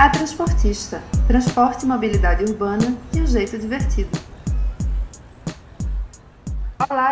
[0.00, 4.27] A Transportista, transporte e mobilidade urbana de um jeito divertido.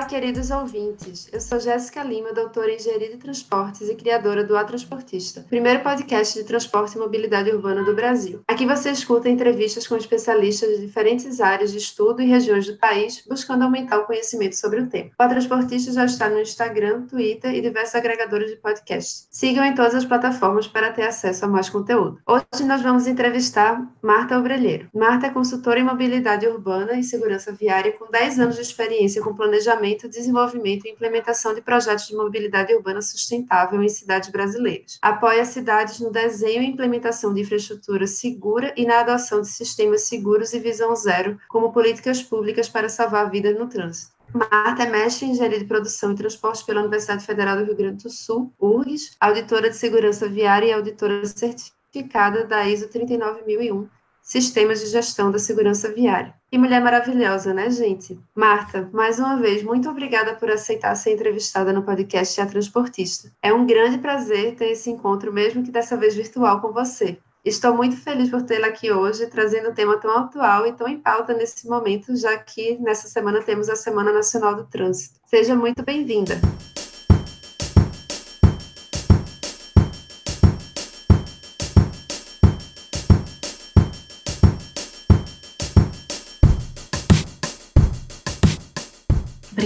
[0.09, 1.29] Queridos ouvintes.
[1.32, 5.80] Eu sou Jéssica Lima, doutora em Engenharia de Transportes e criadora do A Transportista, primeiro
[5.80, 8.41] podcast de transporte e mobilidade urbana do Brasil.
[8.46, 13.24] Aqui você escuta entrevistas com especialistas de diferentes áreas de estudo e regiões do país,
[13.29, 15.11] buscando aumentar o conhecimento sobre o tema.
[15.19, 19.27] O A Transportista já está no Instagram, Twitter e diversos agregadores de podcast.
[19.28, 22.20] Sigam em todas as plataformas para ter acesso a mais conteúdo.
[22.25, 24.88] Hoje nós vamos entrevistar Marta Obrelheiro.
[24.95, 29.34] Marta é consultora em mobilidade urbana e segurança viária com 10 anos de experiência com
[29.34, 34.98] planejamento planejamento, desenvolvimento e implementação de projetos de mobilidade urbana sustentável em cidades brasileiras.
[35.00, 40.52] Apoia cidades no desenho e implementação de infraestrutura segura e na adoção de sistemas seguros
[40.52, 44.14] e visão zero como políticas públicas para salvar vidas no trânsito.
[44.32, 48.03] Marta é mestre em engenharia de produção e transporte pela Universidade Federal do Rio Grande
[48.03, 53.88] do Sul, URGS, auditora de segurança viária e auditora certificada da ISO 39001
[54.27, 56.34] Sistemas de Gestão da Segurança Viária.
[56.50, 58.19] Que mulher maravilhosa, né, gente?
[58.34, 63.30] Marta, mais uma vez, muito obrigada por aceitar ser entrevistada no podcast A Transportista.
[63.41, 67.16] É um grande prazer ter esse encontro, mesmo que dessa vez virtual, com você.
[67.44, 70.98] Estou muito feliz por tê-la aqui hoje, trazendo um tema tão atual e tão em
[70.98, 75.20] pauta nesse momento, já que nessa semana temos a Semana Nacional do Trânsito.
[75.27, 76.34] Seja muito bem-vinda.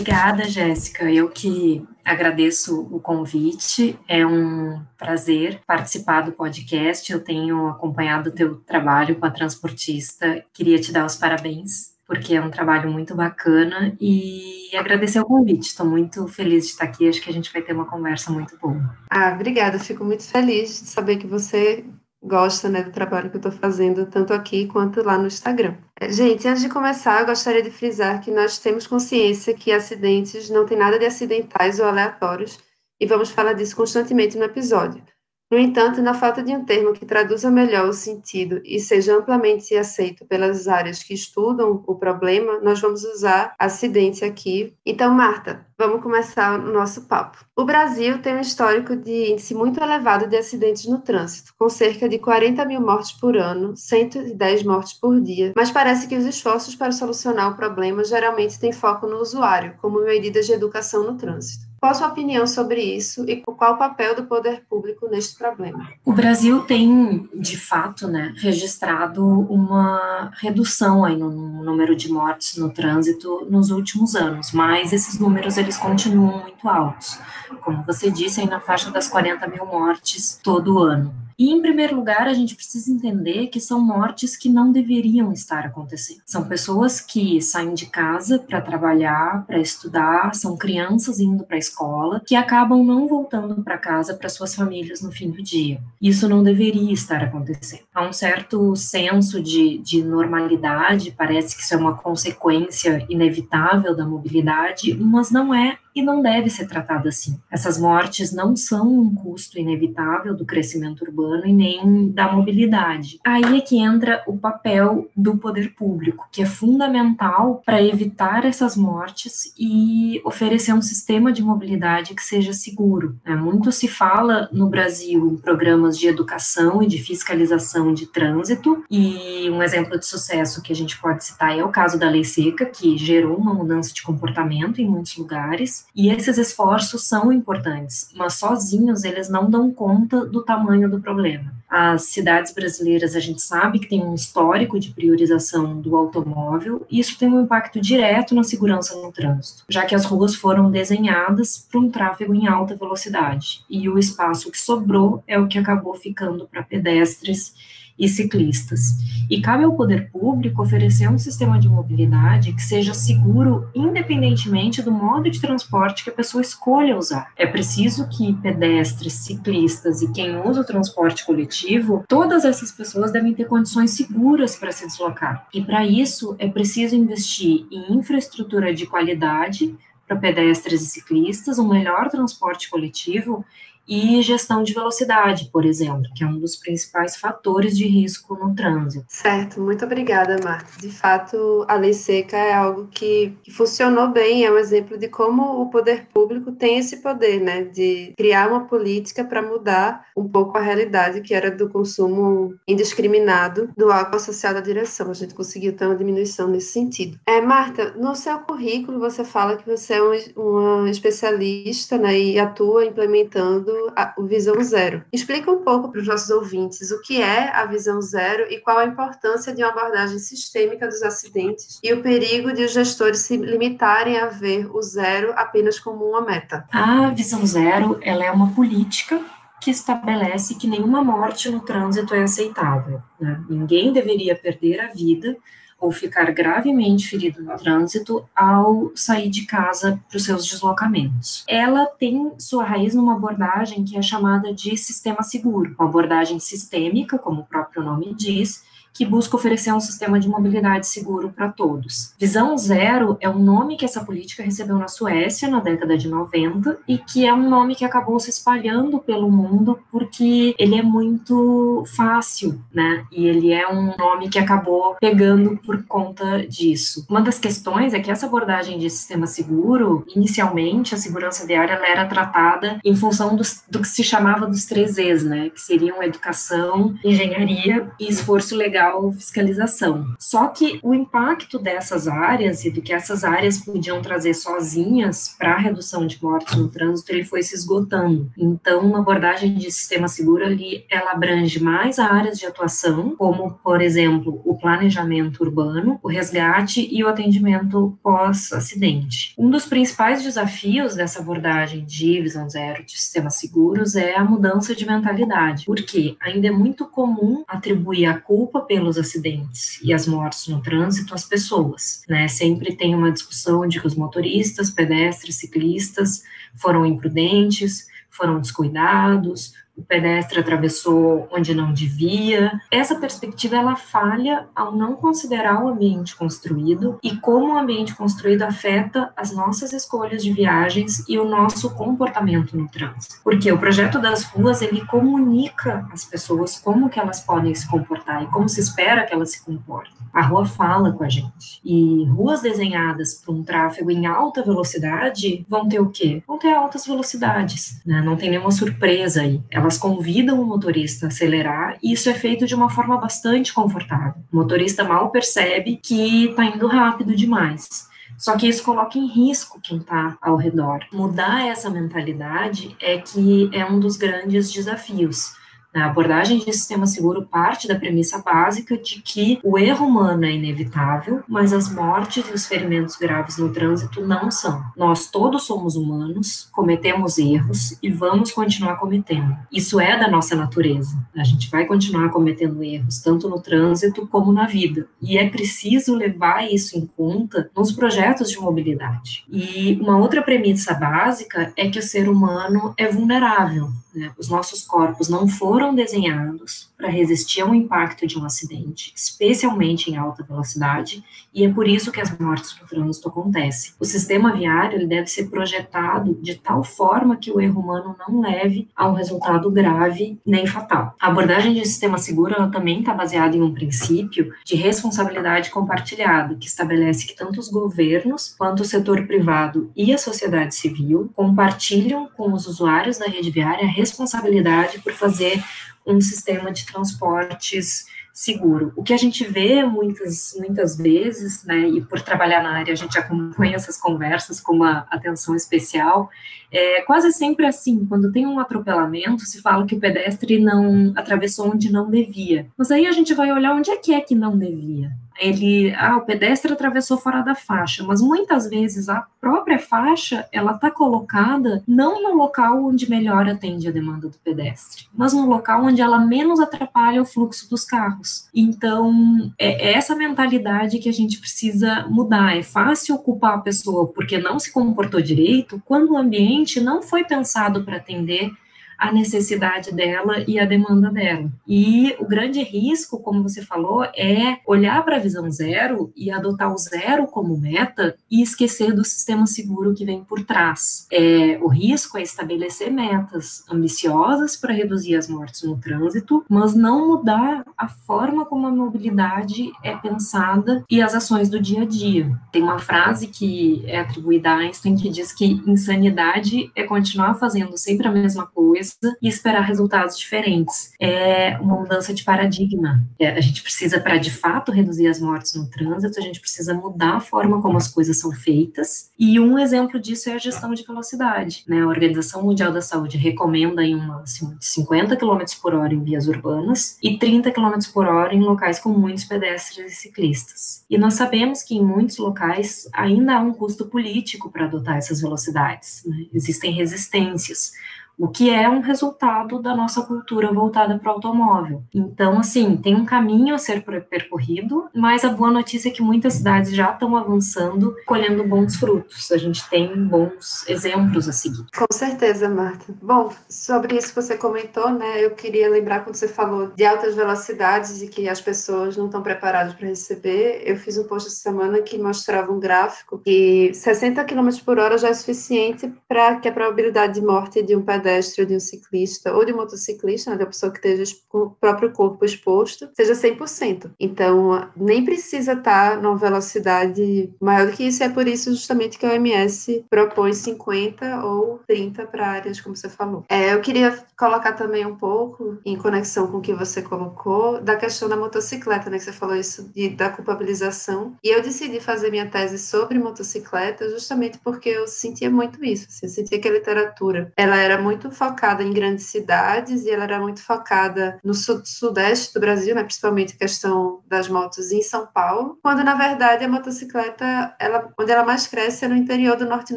[0.01, 1.13] Obrigada, Jéssica.
[1.13, 3.99] Eu que agradeço o convite.
[4.09, 7.13] É um prazer participar do podcast.
[7.13, 10.43] Eu tenho acompanhado o teu trabalho com a transportista.
[10.55, 15.69] Queria te dar os parabéns, porque é um trabalho muito bacana e agradecer o convite.
[15.69, 17.07] Estou muito feliz de estar aqui.
[17.07, 18.97] Acho que a gente vai ter uma conversa muito boa.
[19.11, 19.79] Ah, obrigada.
[19.79, 21.85] Fico muito feliz de saber que você
[22.23, 25.77] gosta né, do trabalho que eu estou fazendo, tanto aqui quanto lá no Instagram.
[25.99, 30.67] É, gente, antes de começar, gostaria de frisar que nós temos consciência que acidentes não
[30.67, 32.59] têm nada de acidentais ou aleatórios,
[33.01, 35.03] e vamos falar disso constantemente no episódio.
[35.51, 39.75] No entanto, na falta de um termo que traduza melhor o sentido e seja amplamente
[39.75, 44.73] aceito pelas áreas que estudam o problema, nós vamos usar acidente aqui.
[44.87, 47.45] Então, Marta, vamos começar o nosso papo.
[47.57, 52.09] O Brasil tem um histórico de índice muito elevado de acidentes no trânsito, com cerca
[52.09, 56.77] de 40 mil mortes por ano, 110 mortes por dia, mas parece que os esforços
[56.77, 61.70] para solucionar o problema geralmente têm foco no usuário, como medidas de educação no trânsito.
[61.81, 65.89] Qual a sua opinião sobre isso e qual o papel do poder público neste problema?
[66.05, 72.69] O Brasil tem, de fato, né, registrado uma redução aí no número de mortes no
[72.69, 77.19] trânsito nos últimos anos, mas esses números eles continuam muito altos.
[77.63, 81.15] Como você disse, aí na faixa das 40 mil mortes todo ano.
[81.41, 85.65] E, em primeiro lugar, a gente precisa entender que são mortes que não deveriam estar
[85.65, 86.21] acontecendo.
[86.27, 91.59] São pessoas que saem de casa para trabalhar, para estudar, são crianças indo para a
[91.59, 95.81] escola, que acabam não voltando para casa para suas famílias no fim do dia.
[95.99, 97.85] Isso não deveria estar acontecendo.
[97.95, 104.07] Há um certo senso de, de normalidade, parece que isso é uma consequência inevitável da
[104.07, 107.39] mobilidade, mas não é e não deve ser tratado assim.
[107.51, 113.19] Essas mortes não são um custo inevitável do crescimento urbano e nem da mobilidade.
[113.25, 118.77] Aí é que entra o papel do poder público, que é fundamental para evitar essas
[118.77, 123.17] mortes e oferecer um sistema de mobilidade que seja seguro.
[123.25, 123.35] Né?
[123.35, 129.49] Muito se fala no Brasil em programas de educação e de fiscalização de trânsito, e
[129.51, 132.67] um exemplo de sucesso que a gente pode citar é o caso da Lei Seca,
[132.67, 138.35] que gerou uma mudança de comportamento em muitos lugares e esses esforços são importantes, mas
[138.35, 141.53] sozinhos eles não dão conta do tamanho do problema.
[141.69, 146.99] As cidades brasileiras, a gente sabe que tem um histórico de priorização do automóvel, e
[146.99, 151.67] isso tem um impacto direto na segurança no trânsito, já que as ruas foram desenhadas
[151.71, 155.95] para um tráfego em alta velocidade, e o espaço que sobrou é o que acabou
[155.95, 157.55] ficando para pedestres
[158.01, 158.97] e ciclistas.
[159.29, 164.91] E cabe ao poder público oferecer um sistema de mobilidade que seja seguro independentemente do
[164.91, 167.31] modo de transporte que a pessoa escolha usar.
[167.37, 173.35] É preciso que pedestres, ciclistas e quem usa o transporte coletivo, todas essas pessoas devem
[173.35, 175.47] ter condições seguras para se deslocar.
[175.53, 179.77] E para isso é preciso investir em infraestrutura de qualidade
[180.09, 183.45] para pedestres e ciclistas, um melhor transporte coletivo
[183.91, 188.55] e gestão de velocidade, por exemplo, que é um dos principais fatores de risco no
[188.55, 189.05] trânsito.
[189.09, 190.71] Certo, muito obrigada, Marta.
[190.81, 195.09] De fato, a lei seca é algo que, que funcionou bem, é um exemplo de
[195.09, 200.29] como o poder público tem esse poder, né, de criar uma política para mudar um
[200.29, 205.11] pouco a realidade que era do consumo indiscriminado do álcool associado à direção.
[205.11, 207.19] A gente conseguiu ter uma diminuição nesse sentido.
[207.27, 210.03] É, Marta, no seu currículo você fala que você é
[210.37, 215.05] uma especialista, né, e atua implementando a, o Visão Zero.
[215.13, 218.79] Explica um pouco para os nossos ouvintes o que é a Visão Zero e qual
[218.79, 223.37] a importância de uma abordagem sistêmica dos acidentes e o perigo de os gestores se
[223.37, 226.67] limitarem a ver o zero apenas como uma meta.
[226.73, 229.21] A Visão Zero, ela é uma política
[229.61, 233.03] que estabelece que nenhuma morte no trânsito é aceitável.
[233.21, 233.41] Né?
[233.49, 235.37] Ninguém deveria perder a vida
[235.81, 241.43] ou ficar gravemente ferido no trânsito ao sair de casa para os seus deslocamentos.
[241.49, 247.19] Ela tem sua raiz numa abordagem que é chamada de sistema seguro, uma abordagem sistêmica,
[247.19, 252.13] como o próprio nome diz, que busca oferecer um sistema de mobilidade seguro para todos.
[252.19, 256.79] Visão Zero é um nome que essa política recebeu na Suécia na década de 90
[256.87, 261.85] e que é um nome que acabou se espalhando pelo mundo porque ele é muito
[261.97, 263.05] fácil, né?
[263.13, 267.07] E ele é um nome que acabou pegando por conta disso.
[267.09, 272.07] Uma das questões é que essa abordagem de sistema seguro, inicialmente a segurança viária era
[272.07, 275.51] tratada em função dos, do que se chamava dos três E's, né?
[275.51, 280.15] Que seriam educação, engenharia e esforço legal legal fiscalização.
[280.19, 285.55] Só que o impacto dessas áreas e do que essas áreas podiam trazer sozinhas para
[285.55, 288.31] a redução de mortes no trânsito, ele foi se esgotando.
[288.37, 293.83] Então, uma abordagem de sistema seguro ali, ela abrange mais áreas de atuação, como, por
[293.83, 299.35] exemplo, o planejamento urbano, o resgate e o atendimento pós-acidente.
[299.37, 304.75] Um dos principais desafios dessa abordagem de visão zero de sistemas seguros é a mudança
[304.75, 310.47] de mentalidade, porque ainda é muito comum atribuir a culpa pelos acidentes e as mortes
[310.47, 312.29] no trânsito às pessoas, né?
[312.29, 316.23] Sempre tem uma discussão de que os motoristas, pedestres, ciclistas
[316.55, 322.61] foram imprudentes, foram descuidados, o pedestre atravessou onde não devia.
[322.71, 328.43] Essa perspectiva ela falha ao não considerar o ambiente construído e como o ambiente construído
[328.43, 333.17] afeta as nossas escolhas de viagens e o nosso comportamento no trânsito.
[333.25, 338.23] Porque o projeto das ruas ele comunica às pessoas como que elas podem se comportar
[338.23, 339.93] e como se espera que elas se comportem.
[340.13, 341.61] A rua fala com a gente.
[341.65, 346.23] E ruas desenhadas para um tráfego em alta velocidade vão ter o quê?
[346.27, 348.03] Vão ter altas velocidades, né?
[348.03, 349.41] Não tem nenhuma surpresa aí.
[349.61, 354.15] Elas convidam o motorista a acelerar e isso é feito de uma forma bastante confortável.
[354.33, 357.87] O motorista mal percebe que está indo rápido demais.
[358.17, 360.81] Só que isso coloca em risco quem está ao redor.
[360.91, 365.35] Mudar essa mentalidade é que é um dos grandes desafios.
[365.75, 370.33] A abordagem de sistema seguro parte da premissa básica de que o erro humano é
[370.33, 374.65] inevitável, mas as mortes e os ferimentos graves no trânsito não são.
[374.77, 379.37] Nós todos somos humanos, cometemos erros e vamos continuar cometendo.
[379.53, 380.99] Isso é da nossa natureza.
[381.17, 384.89] A gente vai continuar cometendo erros, tanto no trânsito como na vida.
[385.01, 389.25] E é preciso levar isso em conta nos projetos de mobilidade.
[389.31, 393.71] E uma outra premissa básica é que o ser humano é vulnerável.
[393.95, 394.13] Né?
[394.19, 399.97] Os nossos corpos não foram desenhados para resistir ao impacto de um acidente, especialmente em
[399.97, 403.73] alta velocidade, e é por isso que as mortes no trânsito acontecem.
[403.79, 408.21] O sistema viário ele deve ser projetado de tal forma que o erro humano não
[408.21, 410.95] leve a um resultado grave nem fatal.
[410.99, 416.35] A abordagem de sistema seguro ela também está baseada em um princípio de responsabilidade compartilhada,
[416.35, 422.09] que estabelece que tanto os governos quanto o setor privado e a sociedade civil compartilham
[422.17, 425.43] com os usuários da rede viária a responsabilidade por fazer
[425.91, 428.73] um sistema de transportes seguro.
[428.77, 432.77] O que a gente vê muitas, muitas vezes, né, e por trabalhar na área a
[432.77, 436.11] gente acompanha essas conversas com uma atenção especial,
[436.53, 441.51] é quase sempre assim, quando tem um atropelamento, se fala que o pedestre não atravessou
[441.51, 442.47] onde não devia.
[442.59, 444.91] Mas aí a gente vai olhar onde é que é que não devia
[445.21, 450.53] ele, ah, o pedestre atravessou fora da faixa, mas muitas vezes a própria faixa, ela
[450.53, 455.65] está colocada não no local onde melhor atende a demanda do pedestre, mas no local
[455.65, 458.29] onde ela menos atrapalha o fluxo dos carros.
[458.35, 462.37] Então, é essa mentalidade que a gente precisa mudar.
[462.37, 467.05] É fácil culpar a pessoa porque não se comportou direito, quando o ambiente não foi
[467.05, 468.33] pensado para atender
[468.81, 471.31] a necessidade dela e a demanda dela.
[471.47, 476.51] E o grande risco, como você falou, é olhar para a visão zero e adotar
[476.53, 480.87] o zero como meta e esquecer do sistema seguro que vem por trás.
[480.91, 486.89] É, o risco é estabelecer metas ambiciosas para reduzir as mortes no trânsito, mas não
[486.89, 492.11] mudar a forma como a mobilidade é pensada e as ações do dia a dia.
[492.33, 497.59] Tem uma frase que é atribuída a Einstein que diz que insanidade é continuar fazendo
[497.59, 498.70] sempre a mesma coisa
[499.03, 500.73] e esperar resultados diferentes.
[500.81, 502.85] É uma mudança de paradigma.
[502.99, 506.55] É, a gente precisa, para de fato reduzir as mortes no trânsito, a gente precisa
[506.55, 508.91] mudar a forma como as coisas são feitas.
[508.99, 511.45] E um exemplo disso é a gestão de velocidade.
[511.47, 511.61] Né?
[511.61, 516.07] A Organização Mundial da Saúde recomenda em uma assim, 50 km por hora em vias
[516.07, 520.65] urbanas e 30 km por hora em locais com muitos pedestres e ciclistas.
[520.69, 525.01] E nós sabemos que em muitos locais ainda há um custo político para adotar essas
[525.01, 525.83] velocidades.
[525.85, 526.07] Né?
[526.13, 527.53] Existem resistências
[528.01, 531.63] o que é um resultado da nossa cultura voltada para o automóvel.
[531.75, 536.15] Então, assim, tem um caminho a ser percorrido, mas a boa notícia é que muitas
[536.15, 539.13] cidades já estão avançando, colhendo bons frutos.
[539.13, 541.45] A gente tem bons exemplos a seguir.
[541.55, 542.73] Com certeza, Marta.
[542.81, 546.95] Bom, sobre isso que você comentou, né, eu queria lembrar quando você falou de altas
[546.95, 551.21] velocidades e que as pessoas não estão preparadas para receber, eu fiz um post essa
[551.21, 556.29] semana que mostrava um gráfico que 60 km por hora já é suficiente para que
[556.29, 559.37] a probabilidade de morte de um pedestre pedestre ou de um ciclista ou de um
[559.37, 563.71] motociclista, né, da pessoa que esteja com o próprio corpo exposto, seja 100%.
[563.79, 568.79] Então, nem precisa estar numa velocidade maior do que isso, e é por isso justamente
[568.79, 573.05] que a OMS propõe 50 ou 30 para áreas, como você falou.
[573.09, 577.57] É, eu queria colocar também um pouco, em conexão com o que você colocou, da
[577.57, 581.91] questão da motocicleta, né, que você falou isso de, da culpabilização, e eu decidi fazer
[581.91, 586.33] minha tese sobre motocicleta justamente porque eu sentia muito isso, assim, eu sentia que a
[586.33, 591.15] literatura, ela era muito muito focada em grandes cidades e ela era muito focada no
[591.15, 596.25] sudeste do Brasil, né, principalmente a questão das motos em São Paulo, quando na verdade
[596.25, 599.57] a motocicleta, ela, onde ela mais cresce é no interior do Norte e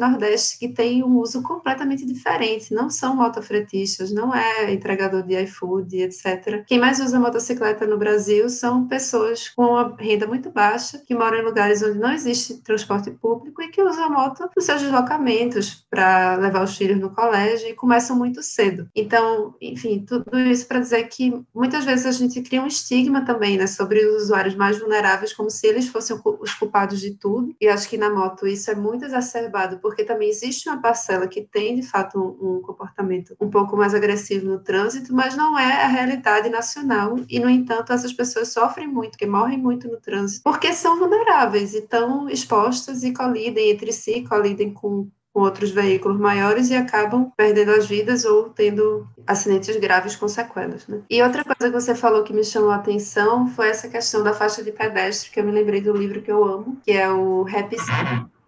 [0.00, 2.72] Nordeste, que tem um uso completamente diferente.
[2.72, 6.64] Não são motofretistas, não é entregador de iFood, etc.
[6.66, 11.38] Quem mais usa motocicleta no Brasil são pessoas com uma renda muito baixa, que moram
[11.38, 15.84] em lugares onde não existe transporte público e que usam a moto nos seus deslocamentos
[15.90, 18.88] para levar os filhos no colégio e começam começam muito cedo.
[18.94, 23.56] Então, enfim, tudo isso para dizer que muitas vezes a gente cria um estigma também,
[23.56, 27.54] né, sobre os usuários mais vulneráveis, como se eles fossem os culpados de tudo.
[27.60, 31.42] E acho que na moto isso é muito exacerbado, porque também existe uma parcela que
[31.42, 35.84] tem, de fato, um, um comportamento um pouco mais agressivo no trânsito, mas não é
[35.84, 37.16] a realidade nacional.
[37.28, 41.74] E, no entanto, essas pessoas sofrem muito, que morrem muito no trânsito, porque são vulneráveis
[41.74, 47.32] e estão expostas e colidem entre si, colidem com com outros veículos maiores e acabam
[47.36, 50.86] perdendo as vidas ou tendo acidentes graves com sequelas.
[50.86, 51.00] Né?
[51.10, 54.32] E outra coisa que você falou que me chamou a atenção foi essa questão da
[54.32, 57.44] faixa de pedestre, que eu me lembrei do livro que eu amo, que é o
[57.52, 57.76] Happy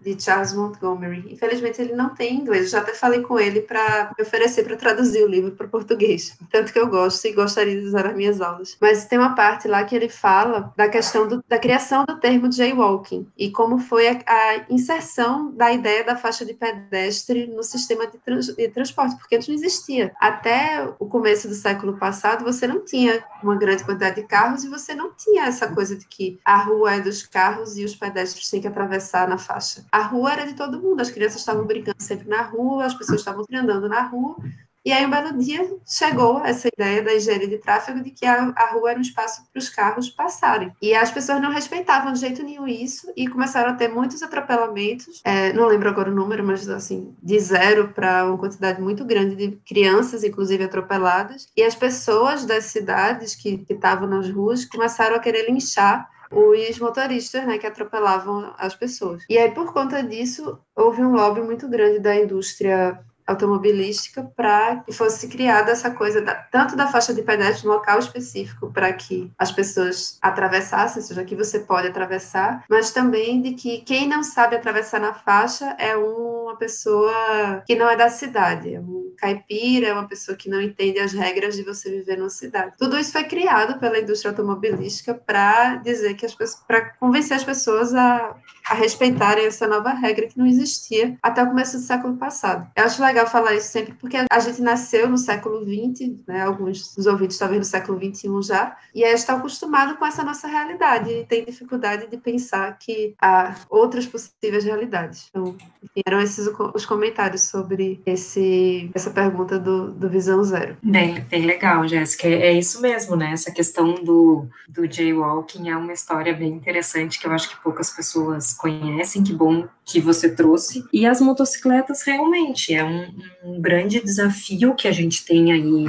[0.00, 1.24] de Charles Montgomery.
[1.30, 2.64] Infelizmente ele não tem inglês.
[2.64, 6.36] Eu já até falei com ele para me oferecer para traduzir o livro para português,
[6.50, 8.76] tanto que eu gosto e gostaria de usar nas minhas aulas.
[8.80, 12.50] Mas tem uma parte lá que ele fala da questão do, da criação do termo
[12.50, 18.06] jaywalking e como foi a, a, inserção da ideia da faixa de pedestre no sistema
[18.06, 20.12] de, trans, de transporte, porque antes não existia.
[20.20, 24.68] Até o começo do século passado, você não tinha uma grande quantidade de carros e
[24.68, 28.50] você não tinha essa coisa de que a rua é dos carros e os pedestres
[28.50, 32.02] têm que atravessar na faixa a rua era de todo mundo, as crianças estavam brincando
[32.02, 34.36] sempre na rua, as pessoas estavam andando na rua,
[34.84, 38.52] e aí um belo dia chegou essa ideia da engenharia de tráfego de que a,
[38.54, 40.70] a rua era um espaço para os carros passarem.
[40.80, 45.22] E as pessoas não respeitavam de jeito nenhum isso e começaram a ter muitos atropelamentos,
[45.24, 49.34] é, não lembro agora o número, mas assim, de zero para uma quantidade muito grande
[49.34, 55.20] de crianças, inclusive atropeladas, e as pessoas das cidades que estavam nas ruas começaram a
[55.20, 59.24] querer linchar os motoristas, né, que atropelavam as pessoas.
[59.28, 64.92] E aí, por conta disso, houve um lobby muito grande da indústria automobilística para que
[64.92, 69.30] fosse criada essa coisa da, tanto da faixa de pedestre no local específico para que
[69.38, 74.22] as pessoas atravessassem, ou seja, que você pode atravessar, mas também de que quem não
[74.22, 79.88] sabe atravessar na faixa é uma pessoa que não é da cidade, é um caipira,
[79.88, 82.74] é uma pessoa que não entende as regras de você viver numa cidade.
[82.78, 87.44] Tudo isso foi criado pela indústria automobilística para dizer que as pessoas, para convencer as
[87.44, 88.36] pessoas a
[88.68, 92.68] a respeitarem essa nova regra que não existia até o começo do século passado.
[92.74, 96.94] Eu acho legal falar isso sempre porque a gente nasceu no século XX, né, alguns
[96.94, 101.10] dos ouvintes talvez no século XXI já, e aí está acostumado com essa nossa realidade
[101.10, 105.28] e tem dificuldade de pensar que há outras possíveis realidades.
[105.30, 105.56] Então,
[106.04, 110.76] eram esses os comentários sobre esse, essa pergunta do, do Visão Zero.
[110.82, 112.26] Bem, bem legal, Jéssica.
[112.26, 113.32] É isso mesmo, né?
[113.32, 117.90] Essa questão do, do jaywalking é uma história bem interessante que eu acho que poucas
[117.90, 119.22] pessoas conhecem.
[119.22, 120.84] Que bom que você trouxe.
[120.92, 123.05] E as motocicletas realmente é um,
[123.44, 125.86] um grande desafio que a gente tem aí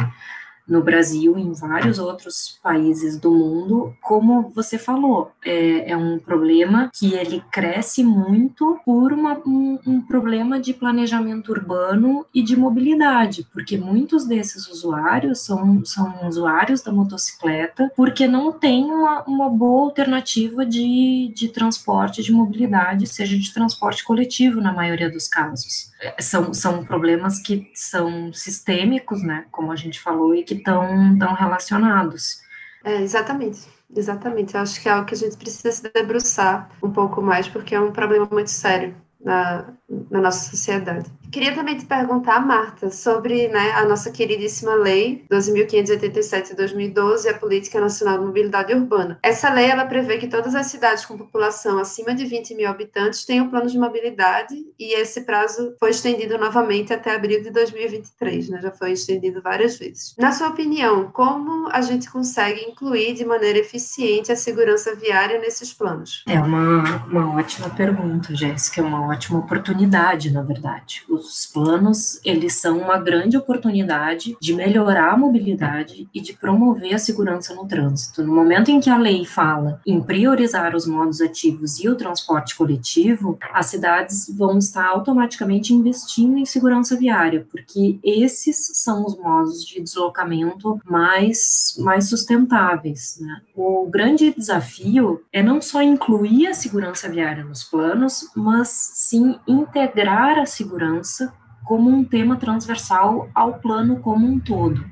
[0.68, 6.20] no Brasil e em vários outros países do mundo, como você falou, é, é um
[6.20, 12.58] problema que ele cresce muito por uma, um, um, problema de planejamento urbano e de
[12.58, 19.50] mobilidade, porque muitos desses usuários são, são usuários da motocicleta porque não tem uma, uma
[19.50, 25.92] boa alternativa de, de transporte, de mobilidade, seja de transporte coletivo na maioria dos casos.
[26.20, 31.34] São, são problemas que são sistêmicos, né, como a gente falou, e que estão tão
[31.34, 32.39] relacionados.
[32.84, 34.54] É, exatamente, exatamente.
[34.54, 37.74] Eu acho que é algo que a gente precisa se debruçar um pouco mais, porque
[37.74, 39.66] é um problema muito sério na,
[40.10, 41.10] na nossa sociedade.
[41.32, 47.34] Queria também te perguntar, Marta, sobre né, a nossa queridíssima lei 12.587 de 2012, a
[47.34, 49.20] Política Nacional de Mobilidade Urbana.
[49.22, 53.26] Essa lei ela prevê que todas as cidades com população acima de 20 mil habitantes
[53.26, 58.60] tenham plano de mobilidade e esse prazo foi estendido novamente até abril de 2023, né,
[58.62, 60.16] já foi estendido várias vezes.
[60.18, 65.74] Na sua opinião, como a gente consegue incluir de maneira eficiente a segurança viária nesses
[65.74, 66.24] planos?
[66.28, 72.54] É uma, uma ótima pergunta, Jéssica, é uma ótima oportunidade, na verdade os planos, eles
[72.54, 78.24] são uma grande oportunidade de melhorar a mobilidade e de promover a segurança no trânsito.
[78.24, 82.56] No momento em que a lei fala em priorizar os modos ativos e o transporte
[82.56, 89.66] coletivo, as cidades vão estar automaticamente investindo em segurança viária, porque esses são os modos
[89.66, 93.18] de deslocamento mais, mais sustentáveis.
[93.20, 93.42] Né?
[93.56, 100.40] O grande desafio é não só incluir a segurança viária nos planos, mas sim integrar
[100.40, 104.86] a segurança segurança como um tema transversal ao plano como um todo.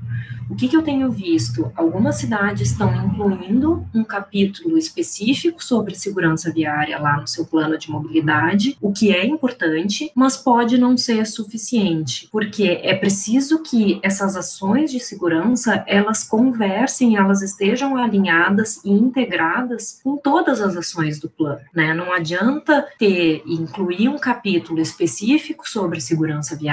[0.49, 1.71] O que, que, eu tenho visto?
[1.75, 7.89] Algumas cidades estão incluindo um capítulo específico sobre segurança viária lá no seu plano de
[7.89, 14.35] mobilidade, o que é importante, mas pode não ser suficiente, porque é preciso que essas
[14.35, 21.27] ações de segurança elas conversem, elas estejam alinhadas e integradas com todas as ações do
[21.27, 21.61] plano.
[21.73, 21.93] Né?
[21.93, 26.64] Não adianta ter incluir um capítulo específico sobre segurança viária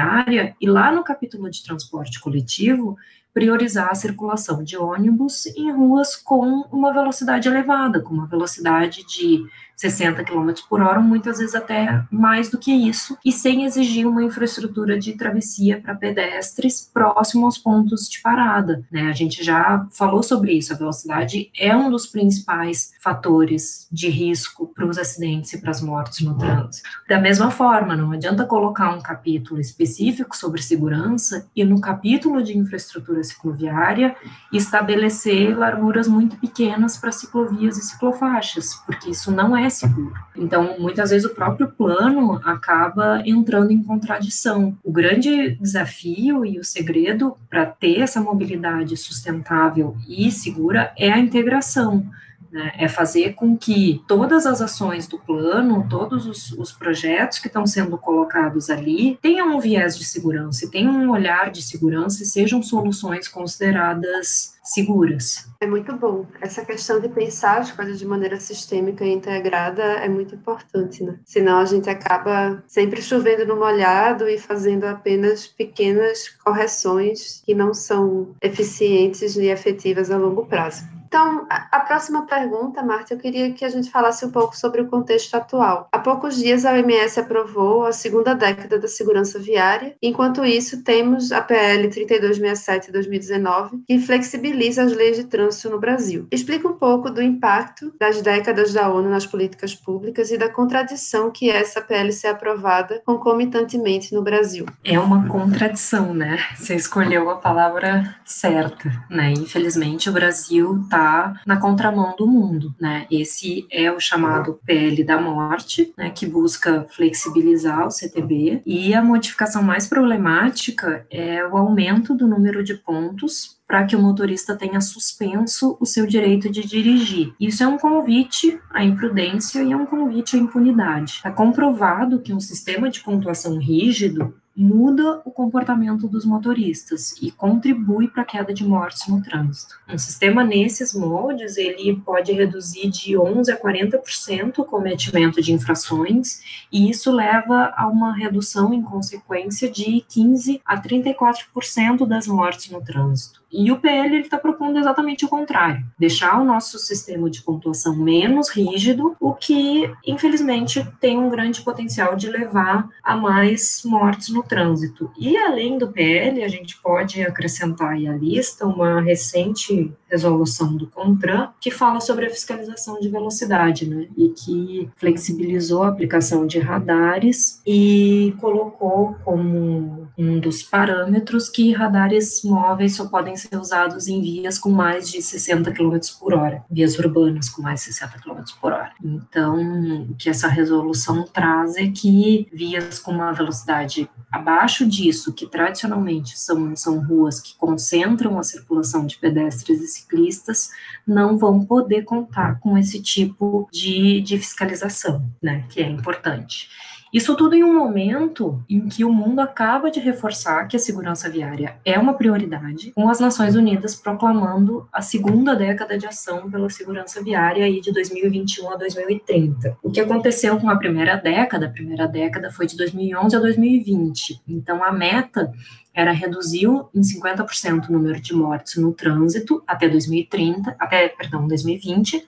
[0.61, 2.97] e lá no capítulo de transporte coletivo
[3.33, 9.43] priorizar a circulação de ônibus em ruas com uma velocidade elevada, com uma velocidade de
[9.77, 14.23] 60 km por hora, muitas vezes até mais do que isso, e sem exigir uma
[14.23, 18.85] infraestrutura de travessia para pedestres próximo aos pontos de parada.
[18.91, 19.09] Né?
[19.09, 24.73] A gente já falou sobre isso, a velocidade é um dos principais fatores de risco
[24.75, 26.89] para os acidentes e para as mortes no trânsito.
[27.09, 32.57] Da mesma forma, não adianta colocar um capítulo específico sobre segurança e no capítulo de
[32.57, 34.15] infraestrutura cicloviária
[34.53, 40.15] estabelecer larguras muito pequenas para ciclovias e ciclofaixas, porque isso não é seguro.
[40.37, 44.77] Então, muitas vezes o próprio plano acaba entrando em contradição.
[44.83, 51.19] O grande desafio e o segredo para ter essa mobilidade sustentável e segura é a
[51.19, 52.11] integração
[52.53, 57.47] né, é fazer com que todas as ações do plano, todos os, os, projetos que
[57.47, 62.27] estão sendo colocados ali tenham um viés de segurança, tenham um olhar de segurança e
[62.27, 65.49] sejam soluções consideradas seguras.
[65.61, 66.27] É muito bom.
[66.41, 71.19] Essa questão de pensar as coisas de maneira sistêmica e integrada é muito importante, né?
[71.25, 77.73] Senão a gente acaba sempre chovendo no molhado e fazendo apenas pequenas correções que não
[77.73, 81.02] são eficientes e efetivas a longo prazo.
[81.13, 84.89] Então, a próxima pergunta, Marta, eu queria que a gente falasse um pouco sobre o
[84.89, 85.87] contexto atual.
[85.93, 89.95] Há poucos dias, a OMS aprovou a segunda década da segurança viária.
[90.01, 95.79] Enquanto isso, temos a PL 3267 de 2019, que flexibiliza as leis de trânsito no
[95.79, 96.27] Brasil.
[96.33, 101.31] Explica um pouco do impacto das décadas da ONU nas políticas públicas e da contradição
[101.31, 104.65] que é essa PL ser aprovada concomitantemente no Brasil.
[104.83, 106.39] É uma contradição, né?
[106.57, 109.31] Você escolheu a palavra certa, né?
[109.33, 113.07] Infelizmente, o Brasil está está na contramão do mundo, né?
[113.11, 119.03] Esse é o chamado PL da morte, né, que busca flexibilizar o CTB, e a
[119.03, 124.83] modificação mais problemática é o aumento do número de pontos para que o motorista tenha
[124.83, 127.33] suspenso o seu direito de dirigir.
[127.41, 131.21] Isso é um convite à imprudência e é um convite à impunidade.
[131.25, 138.09] É comprovado que um sistema de pontuação rígido muda o comportamento dos motoristas e contribui
[138.09, 139.75] para a queda de mortes no trânsito.
[139.89, 146.43] Um sistema nesses moldes, ele pode reduzir de 11 a 40% o cometimento de infrações
[146.71, 152.83] e isso leva a uma redução em consequência de 15 a 34% das mortes no
[152.83, 153.42] trânsito.
[153.53, 158.49] E o PL está propondo exatamente o contrário, deixar o nosso sistema de pontuação menos
[158.49, 165.11] rígido, o que, infelizmente, tem um grande potencial de levar a mais mortes no trânsito.
[165.19, 170.87] E além do PL, a gente pode acrescentar aí à lista uma recente resolução do
[170.87, 176.59] CONTRAN que fala sobre a fiscalização de velocidade, né, e que flexibilizou a aplicação de
[176.59, 184.21] radares e colocou como um dos parâmetros que radares móveis só podem ser usados em
[184.21, 188.43] vias com mais de 60 km por hora, vias urbanas com mais de 60 km
[188.61, 188.93] por hora.
[189.03, 195.47] Então, o que essa resolução traz é que vias com uma velocidade abaixo disso, que
[195.47, 200.71] tradicionalmente são, são ruas que concentram a circulação de pedestres e ciclistas,
[201.07, 206.69] não vão poder contar com esse tipo de, de fiscalização, né, que é importante.
[207.13, 211.29] Isso tudo em um momento em que o mundo acaba de reforçar que a segurança
[211.29, 216.71] viária é uma prioridade, com as Nações Unidas proclamando a segunda década de ação pela
[216.71, 219.77] segurança viária aí de 2021 a 2030.
[219.83, 221.67] O que aconteceu com a primeira década?
[221.67, 224.41] A primeira década foi de 2011 a 2020.
[224.49, 225.53] Então a meta
[225.93, 232.27] era reduzir em 50% o número de mortes no trânsito até 2030, até, perdão, 2020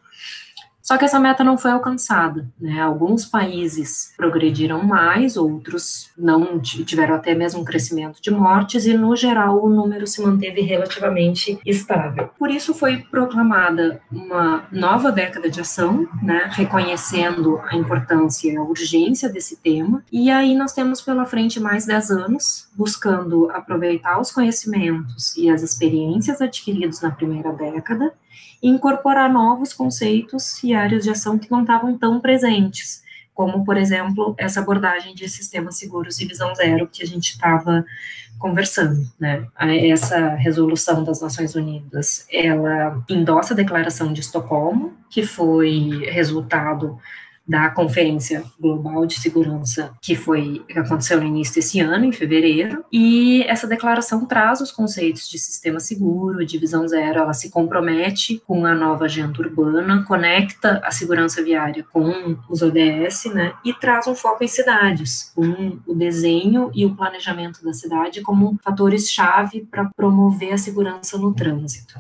[0.85, 2.83] só que essa meta não foi alcançada, né?
[2.83, 9.17] Alguns países progrediram mais, outros não tiveram até mesmo um crescimento de mortes e no
[9.17, 12.29] geral o número se manteve relativamente estável.
[12.39, 16.51] Por isso foi proclamada uma nova década de ação, né?
[16.53, 20.05] Reconhecendo a importância e a urgência desse tema.
[20.13, 25.63] E aí nós temos pela frente mais 10 anos buscando aproveitar os conhecimentos e as
[25.63, 28.13] experiências adquiridos na primeira década
[28.63, 33.03] e incorporar novos conceitos e áreas de ação que não estavam tão presentes,
[33.35, 37.85] como, por exemplo, essa abordagem de sistemas seguros e visão zero que a gente estava
[38.39, 39.47] conversando, né?
[39.91, 46.99] Essa resolução das Nações Unidas, ela endossa a Declaração de Estocolmo, que foi resultado
[47.47, 52.85] da Conferência Global de Segurança, que foi que aconteceu no início desse ano, em fevereiro,
[52.91, 58.43] e essa declaração traz os conceitos de sistema seguro, de visão zero, ela se compromete
[58.47, 64.07] com a nova agenda urbana, conecta a segurança viária com os ODS, né, e traz
[64.07, 69.91] um foco em cidades, com o desenho e o planejamento da cidade como fatores-chave para
[69.97, 71.95] promover a segurança no trânsito.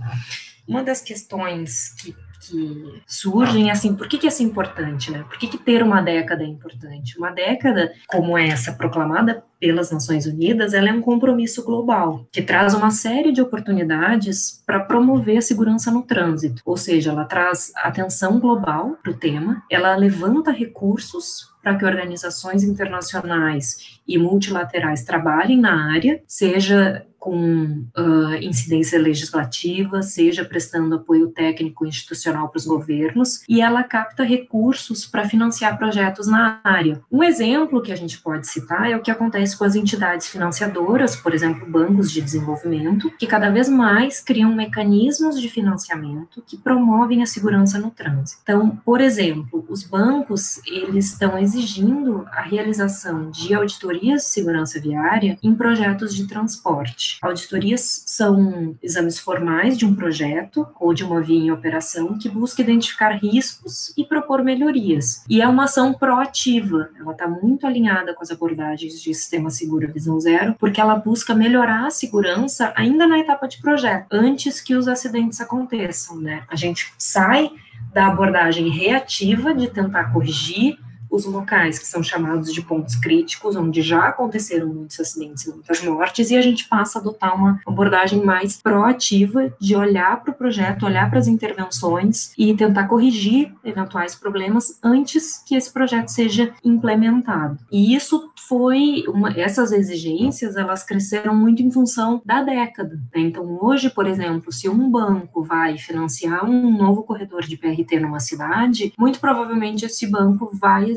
[0.66, 2.14] Uma das questões que
[2.48, 5.24] que surgem, assim, por que, que isso é importante, né?
[5.28, 7.18] Por que, que ter uma década é importante?
[7.18, 12.74] Uma década como essa proclamada pelas Nações Unidas, ela é um compromisso global, que traz
[12.74, 18.38] uma série de oportunidades para promover a segurança no trânsito, ou seja, ela traz atenção
[18.38, 25.94] global para o tema, ela levanta recursos para que organizações internacionais e multilaterais trabalhem na
[25.94, 33.62] área, seja com uh, incidência legislativa, seja prestando apoio técnico institucional para os governos, e
[33.62, 37.00] ela capta recursos para financiar projetos na área.
[37.10, 41.16] Um exemplo que a gente pode citar é o que acontece com as entidades financiadoras,
[41.16, 47.22] por exemplo, bancos de desenvolvimento, que cada vez mais criam mecanismos de financiamento que promovem
[47.22, 48.42] a segurança no trânsito.
[48.42, 55.38] Então, por exemplo, os bancos eles estão exigindo a realização de auditorias de segurança viária
[55.42, 57.13] em projetos de transporte.
[57.22, 62.62] Auditorias são exames formais de um projeto ou de uma via em operação que busca
[62.62, 65.24] identificar riscos e propor melhorias.
[65.28, 69.90] E é uma ação proativa, ela está muito alinhada com as abordagens de sistema seguro
[69.92, 74.74] visão zero, porque ela busca melhorar a segurança ainda na etapa de projeto, antes que
[74.74, 76.44] os acidentes aconteçam, né?
[76.48, 77.50] A gente sai
[77.92, 80.78] da abordagem reativa de tentar corrigir
[81.14, 85.82] os locais que são chamados de pontos críticos, onde já aconteceram muitos acidentes e muitas
[85.82, 90.34] mortes, e a gente passa a adotar uma abordagem mais proativa de olhar para o
[90.34, 96.52] projeto, olhar para as intervenções e tentar corrigir eventuais problemas antes que esse projeto seja
[96.64, 97.58] implementado.
[97.70, 102.94] E isso foi uma, essas exigências elas cresceram muito em função da década.
[103.14, 103.22] Né?
[103.22, 108.20] Então hoje, por exemplo, se um banco vai financiar um novo corredor de PRT numa
[108.20, 110.90] cidade, muito provavelmente esse banco vai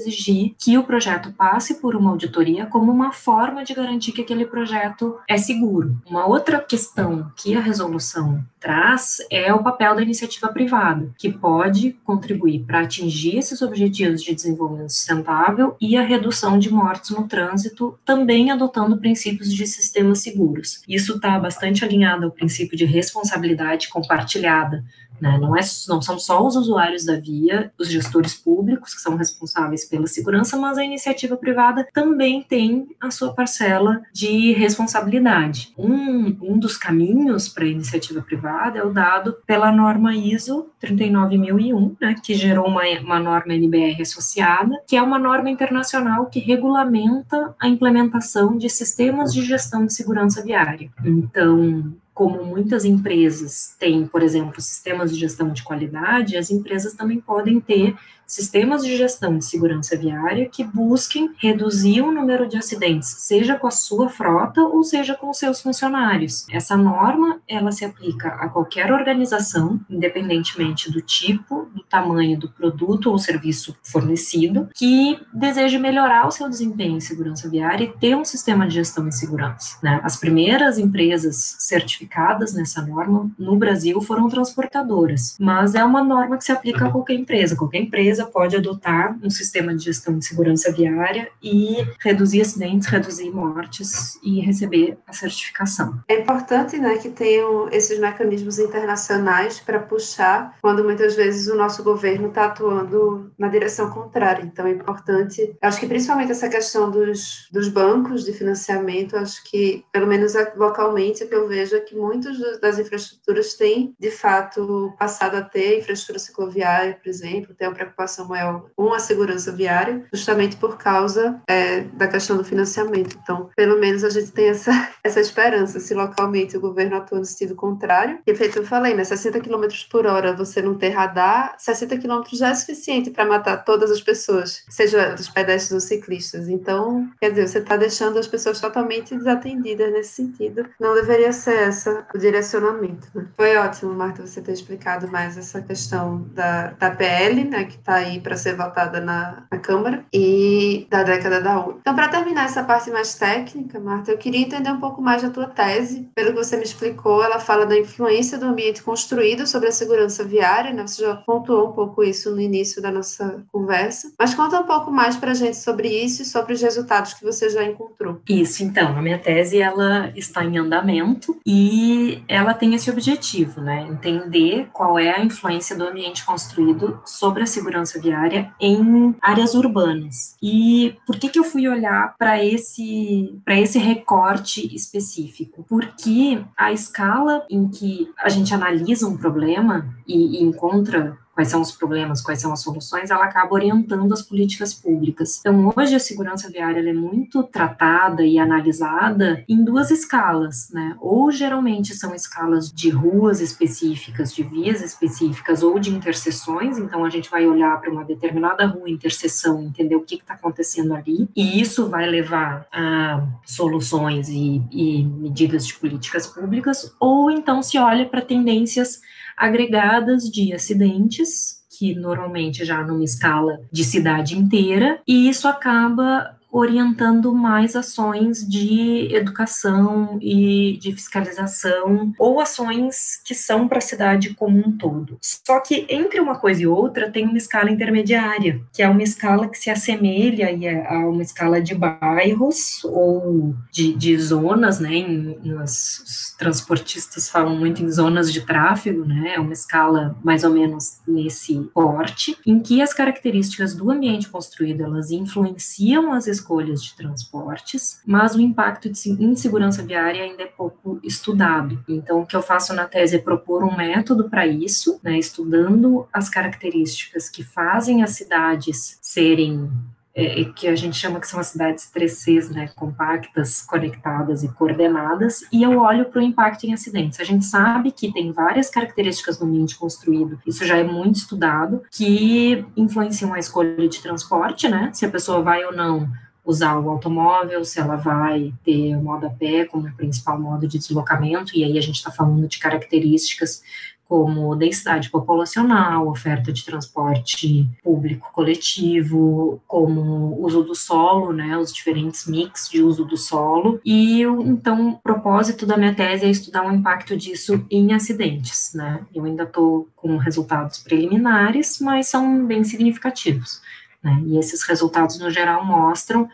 [0.57, 5.17] que o projeto passe por uma auditoria como uma forma de garantir que aquele projeto
[5.27, 5.97] é seguro.
[6.09, 11.93] Uma outra questão que a resolução traz é o papel da iniciativa privada, que pode
[12.03, 17.97] contribuir para atingir esses objetivos de desenvolvimento sustentável e a redução de mortes no trânsito,
[18.03, 20.81] também adotando princípios de sistemas seguros.
[20.87, 24.83] Isso está bastante alinhado ao princípio de responsabilidade compartilhada
[25.19, 25.37] né?
[25.39, 29.85] Não, é, não são só os usuários da via, os gestores públicos que são responsáveis
[29.85, 35.73] pela segurança, mas a iniciativa privada também tem a sua parcela de responsabilidade.
[35.77, 41.95] Um, um dos caminhos para a iniciativa privada é o dado pela norma ISO 39001,
[41.99, 47.55] né, que gerou uma, uma norma NBR associada, que é uma norma internacional que regulamenta
[47.59, 50.89] a implementação de sistemas de gestão de segurança viária.
[51.03, 57.21] Então, como muitas empresas têm, por exemplo, sistemas de gestão de qualidade, as empresas também
[57.21, 57.95] podem ter
[58.27, 63.67] sistemas de gestão de segurança viária que busquem reduzir o número de acidentes, seja com
[63.67, 66.45] a sua frota ou seja com os seus funcionários.
[66.51, 73.09] Essa norma, ela se aplica a qualquer organização, independentemente do tipo, do tamanho do produto
[73.09, 78.25] ou serviço fornecido, que deseje melhorar o seu desempenho em segurança viária e ter um
[78.25, 79.77] sistema de gestão de segurança.
[79.81, 80.01] Né?
[80.03, 86.43] As primeiras empresas certificadas nessa norma no Brasil foram transportadoras, mas é uma norma que
[86.43, 87.55] se aplica a qualquer empresa.
[87.55, 92.87] Qualquer empresa empresa pode adotar um sistema de gestão de segurança viária e reduzir acidentes,
[92.87, 95.99] reduzir mortes e receber a certificação.
[96.07, 101.83] É importante, né, que tenham esses mecanismos internacionais para puxar quando muitas vezes o nosso
[101.83, 104.43] governo está atuando na direção contrária.
[104.43, 109.85] Então é importante, acho que principalmente essa questão dos, dos bancos de financiamento, acho que
[109.91, 114.93] pelo menos localmente o que eu vejo é que muitas das infraestruturas têm de fato
[114.97, 120.05] passado a ter infraestrutura cicloviária, por exemplo, tem uma preocupação maior com a segurança viária,
[120.13, 123.17] justamente por causa é, da questão do financiamento.
[123.21, 124.71] Então, pelo menos a gente tem essa,
[125.03, 128.19] essa esperança, se localmente o governo atua no sentido contrário.
[128.25, 132.21] E feito eu falei, né, 60 km por hora você não ter radar, 60 km
[132.33, 136.47] já é suficiente para matar todas as pessoas, seja dos pedestres ou ciclistas.
[136.47, 140.65] Então, quer dizer, você está deixando as pessoas totalmente desatendidas nesse sentido.
[140.79, 143.07] Não deveria ser essa o direcionamento.
[143.13, 143.27] Né?
[143.35, 147.96] Foi ótimo, Marta, você ter explicado mais essa questão da, da PL, né, que está
[147.97, 151.77] aí para ser votada na, na, Câmara e da década da U.
[151.81, 155.29] Então, para terminar essa parte mais técnica, Marta, eu queria entender um pouco mais da
[155.29, 156.07] tua tese.
[156.15, 160.23] Pelo que você me explicou, ela fala da influência do ambiente construído sobre a segurança
[160.23, 160.85] viária, né?
[160.85, 164.91] Você já pontuou um pouco isso no início da nossa conversa, mas conta um pouco
[164.91, 168.21] mais para a gente sobre isso e sobre os resultados que você já encontrou.
[168.29, 173.87] Isso, então, a minha tese ela está em andamento e ela tem esse objetivo, né?
[173.89, 179.53] Entender qual é a influência do ambiente construído sobre a segurança segurança viária em áreas
[179.53, 180.35] urbanas.
[180.41, 185.65] E por que, que eu fui olhar para esse, esse recorte específico?
[185.67, 191.61] Porque a escala em que a gente analisa um problema e, e encontra quais são
[191.61, 195.39] os problemas, quais são as soluções, ela acaba orientando as políticas públicas.
[195.39, 200.95] Então, hoje a segurança viária é muito tratada e analisada em duas escalas, né?
[200.99, 206.79] Ou geralmente são escalas de ruas específicas, de vias específicas ou de interseções.
[206.79, 210.95] Então, a gente vai olhar para uma determinada rua, interseção, entender o que está acontecendo
[210.95, 216.95] ali, e isso vai levar a soluções e, e medidas de políticas públicas.
[216.99, 219.01] Ou então se olha para tendências
[219.37, 227.33] agregadas de acidentes, que normalmente já numa escala de cidade inteira, e isso acaba orientando
[227.33, 234.57] mais ações de educação e de fiscalização ou ações que são para a cidade como
[234.57, 235.17] um todo.
[235.21, 239.47] Só que entre uma coisa e outra tem uma escala intermediária, que é uma escala
[239.47, 240.47] que se assemelha
[240.89, 244.95] a uma escala de bairros ou de, de zonas, né?
[244.95, 249.33] Em, os transportistas falam muito em zonas de tráfego, né?
[249.35, 254.81] É uma escala mais ou menos nesse porte, em que as características do ambiente construído
[254.81, 260.99] elas influenciam as escolhas de transportes, mas o impacto de insegurança viária ainda é pouco
[261.03, 261.83] estudado.
[261.87, 266.07] Então, o que eu faço na tese é propor um método para isso, né, estudando
[266.11, 269.69] as características que fazem as cidades serem
[270.17, 275.43] é, que a gente chama que são as cidades 3Cs, né, compactas, conectadas e coordenadas,
[275.53, 277.19] e eu olho para o impacto em acidentes.
[277.19, 281.83] A gente sabe que tem várias características no ambiente construído, isso já é muito estudado,
[281.91, 286.09] que influenciam a escolha de transporte, né, se a pessoa vai ou não
[286.47, 290.79] usar o automóvel, se ela vai ter o modo a pé como principal modo de
[290.79, 293.61] deslocamento, e aí a gente está falando de características
[294.07, 302.25] como densidade populacional, oferta de transporte público coletivo, como uso do solo, né, os diferentes
[302.25, 303.81] mix de uso do solo.
[303.83, 309.05] E então, o propósito da minha tese é estudar o impacto disso em acidentes, né?
[309.13, 313.61] Eu ainda estou com resultados preliminares, mas são bem significativos.
[314.03, 314.21] Né?
[314.25, 316.29] E esses resultados, no geral, mostram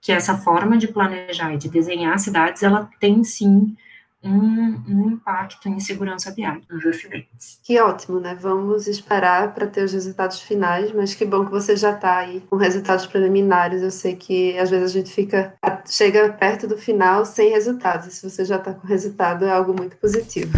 [0.00, 3.76] que essa forma de planejar e de desenhar cidades, ela tem sim
[4.22, 7.60] um, um, impacto em segurança viária nos acidentes.
[7.62, 8.34] Que ótimo, né?
[8.34, 12.40] Vamos esperar para ter os resultados finais, mas que bom que você já está aí
[12.48, 13.82] com resultados preliminares.
[13.82, 15.54] Eu sei que às vezes a gente fica
[15.86, 18.06] chega perto do final sem resultados.
[18.08, 20.52] E se você já está com resultado, é algo muito positivo.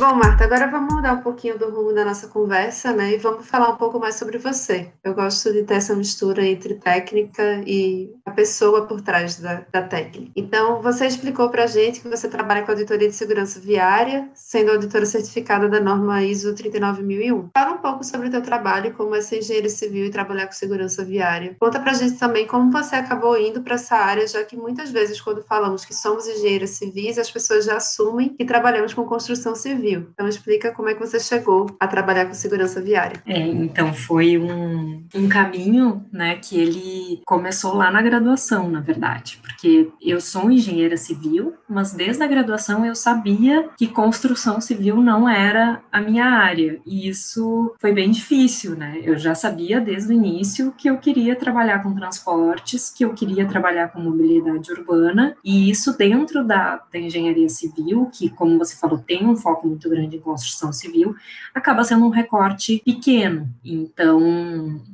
[0.00, 3.12] Bom, Marta, agora vamos mudar um pouquinho do rumo da nossa conversa, né?
[3.12, 4.90] E vamos falar um pouco mais sobre você.
[5.04, 9.82] Eu gosto de ter essa mistura entre técnica e a pessoa por trás da, da
[9.82, 10.32] técnica.
[10.34, 14.70] Então, você explicou para a gente que você trabalha com auditoria de segurança viária, sendo
[14.70, 17.50] auditora certificada da norma ISO 39001.
[17.52, 21.04] Fala um pouco sobre o teu trabalho como essa engenheiro civil e trabalhar com segurança
[21.04, 21.54] viária.
[21.60, 24.90] Conta para a gente também como você acabou indo para essa área, já que muitas
[24.90, 29.54] vezes quando falamos que somos engenheiros civis, as pessoas já assumem que trabalhamos com construção
[29.54, 33.22] civil Então explica como é que você chegou a trabalhar com segurança viária.
[33.26, 39.40] É, então foi um, um caminho, né, que ele começou lá na graduação, na verdade,
[39.42, 45.28] porque eu sou engenheira civil, mas desde a graduação eu sabia que construção civil não
[45.28, 49.00] era a minha área, e isso foi bem difícil, né?
[49.02, 53.46] Eu já sabia desde o início que eu queria trabalhar com transportes, que eu queria
[53.46, 58.98] trabalhar com mobilidade urbana, e isso dentro da, da engenharia civil, que, como você falou,
[58.98, 61.16] tem um foco muito grande em construção civil,
[61.54, 63.48] acaba sendo um recorte pequeno.
[63.64, 64.20] Então,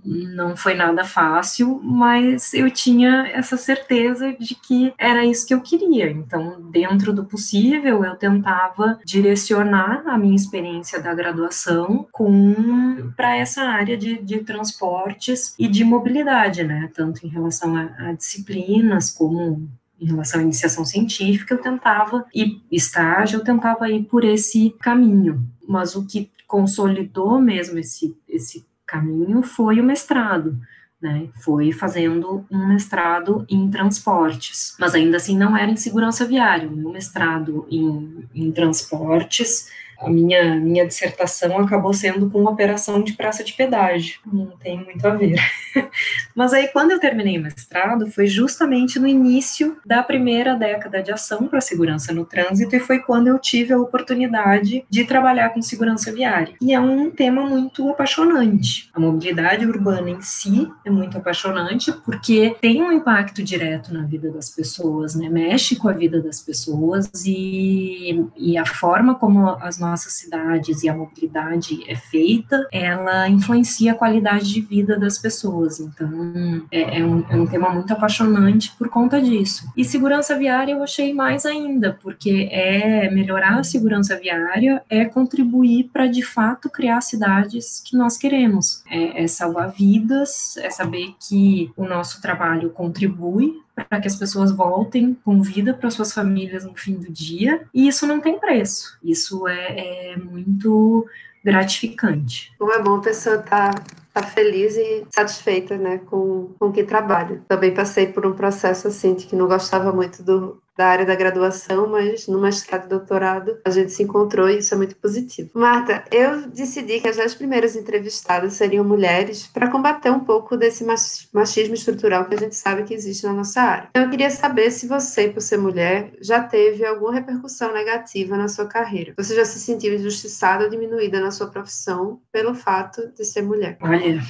[0.05, 5.61] não foi nada fácil, mas eu tinha essa certeza de que era isso que eu
[5.61, 6.09] queria.
[6.11, 13.62] Então, dentro do possível, eu tentava direcionar a minha experiência da graduação com para essa
[13.62, 16.90] área de, de transportes e de mobilidade, né?
[16.94, 19.68] Tanto em relação a, a disciplinas como
[20.00, 25.48] em relação à iniciação científica, eu tentava ir estágio, eu tentava ir por esse caminho.
[25.66, 30.59] Mas o que consolidou mesmo esse, esse caminho foi o mestrado.
[30.98, 36.66] Né, foi fazendo um mestrado em transportes, mas ainda assim não era em segurança viária.
[36.66, 43.02] O meu mestrado em, em transportes a minha, minha dissertação acabou sendo com uma operação
[43.02, 45.40] de praça de pedágio, não tem muito a ver.
[46.35, 51.11] Mas aí, quando eu terminei o mestrado, foi justamente no início da primeira década de
[51.12, 55.62] ação para segurança no trânsito, e foi quando eu tive a oportunidade de trabalhar com
[55.62, 56.54] segurança viária.
[56.61, 58.90] E é um tema muito apaixonante.
[58.92, 64.30] A mobilidade urbana em si é muito apaixonante, porque tem um impacto direto na vida
[64.30, 65.28] das pessoas, né?
[65.28, 70.88] mexe com a vida das pessoas, e, e a forma como as nossas cidades e
[70.88, 75.81] a mobilidade é feita, ela influencia a qualidade de vida das pessoas.
[75.81, 79.70] Então, é, é, um, é um tema muito apaixonante por conta disso.
[79.77, 85.90] E segurança viária eu achei mais ainda, porque é melhorar a segurança viária, é contribuir
[85.92, 88.83] para de fato criar cidades que nós queremos.
[88.90, 94.50] É, é salvar vidas, é saber que o nosso trabalho contribui para que as pessoas
[94.50, 97.66] voltem com vida para suas famílias no fim do dia.
[97.74, 98.98] E isso não tem preço.
[99.02, 101.06] Isso é, é muito
[101.44, 102.52] gratificante.
[102.58, 103.82] Como é bom a pessoa estar tá,
[104.14, 107.42] tá feliz e satisfeita né, com, com o que trabalha.
[107.46, 111.14] Também passei por um processo assim de que não gostava muito do, da área da
[111.14, 115.50] graduação, mas no mestrado e doutorado a gente se encontrou e isso é muito positivo.
[115.54, 120.84] Marta, eu decidi que as dez primeiras entrevistadas seriam mulheres para combater um pouco desse
[120.84, 123.88] machismo estrutural que a gente sabe que existe na nossa área.
[123.90, 128.48] Então, eu queria saber se você, por ser mulher, já teve alguma repercussão negativa na
[128.48, 129.14] sua carreira.
[129.16, 133.78] Você já se sentiu injustiçada ou diminuída na sua profissão pelo fato de ser mulher?
[133.80, 134.20] Olha,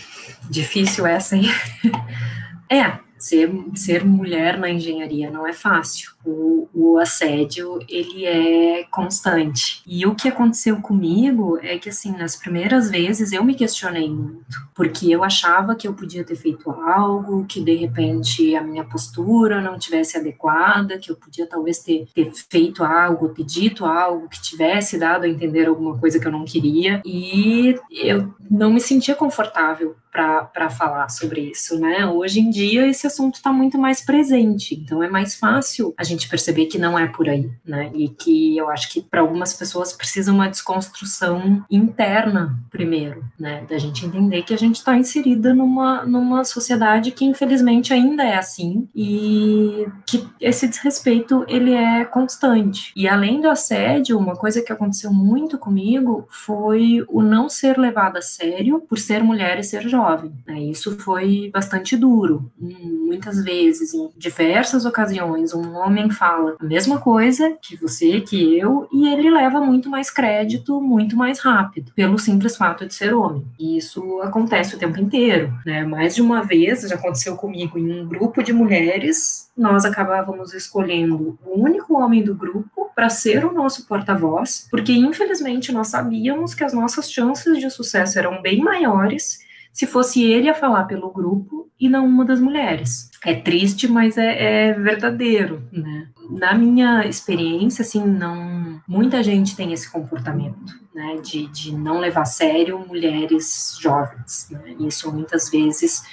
[0.48, 1.46] difícil essa, hein?
[2.68, 6.15] É, ser, ser mulher na engenharia não é fácil.
[6.26, 9.82] O, o assédio, ele é constante.
[9.86, 14.56] E o que aconteceu comigo é que, assim, nas primeiras vezes eu me questionei muito,
[14.74, 19.60] porque eu achava que eu podia ter feito algo, que de repente a minha postura
[19.60, 24.42] não tivesse adequada, que eu podia talvez ter, ter feito algo, ter dito algo que
[24.42, 29.14] tivesse dado a entender alguma coisa que eu não queria, e eu não me sentia
[29.14, 32.06] confortável para falar sobre isso, né?
[32.06, 36.15] Hoje em dia esse assunto está muito mais presente, então é mais fácil a gente
[36.29, 37.90] perceber que não é por aí, né?
[37.94, 43.64] E que eu acho que para algumas pessoas precisa uma desconstrução interna primeiro, né?
[43.68, 48.37] Da gente entender que a gente está inserida numa, numa sociedade que infelizmente ainda é
[48.37, 52.92] assim e que esse desrespeito ele é constante.
[52.94, 58.18] E além do assédio, uma coisa que aconteceu muito comigo foi o não ser levado
[58.18, 60.33] a sério por ser mulher e ser jovem.
[60.46, 60.61] Né?
[60.61, 62.50] Isso foi bastante duro.
[62.58, 68.88] Muitas vezes, em diversas ocasiões, um homem fala a mesma coisa que você, que eu,
[68.92, 73.44] e ele leva muito mais crédito, muito mais rápido, pelo simples fato de ser homem.
[73.59, 75.52] E isso acontece o tempo inteiro.
[75.65, 75.85] Né?
[75.85, 81.38] Mais de uma vez, já aconteceu comigo em um grupo de mulheres, nós acabávamos escolhendo
[81.44, 86.65] o único homem do grupo para ser o nosso porta-voz, porque infelizmente nós sabíamos que
[86.65, 89.38] as nossas chances de sucesso eram bem maiores
[89.77, 93.11] se fosse ele a falar pelo grupo e não uma das mulheres.
[93.27, 96.06] É triste, mas é, é verdadeiro, né?
[96.31, 101.18] Na minha experiência, assim, não muita gente tem esse comportamento, né?
[101.22, 104.77] De, de não levar a sério mulheres jovens, né?
[104.79, 106.04] Isso muitas vezes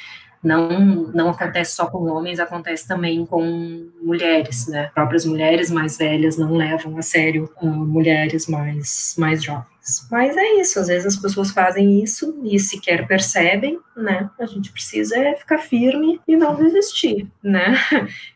[0.43, 0.70] não,
[1.14, 4.89] não acontece só com homens, acontece também com mulheres, né?
[4.93, 9.72] Próprias mulheres mais velhas não levam a sério uh, mulheres mais, mais jovens.
[10.10, 14.30] Mas é isso, às vezes as pessoas fazem isso e sequer percebem, né?
[14.40, 17.76] A gente precisa é ficar firme e não desistir, né?